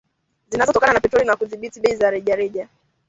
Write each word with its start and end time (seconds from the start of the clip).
zinazotokana 0.49 0.93
na 0.93 0.99
petroli 0.99 1.25
na 1.25 1.35
kudhibiti 1.35 1.79
bei 1.79 1.95
za 1.95 2.09
rejareja 2.09 2.67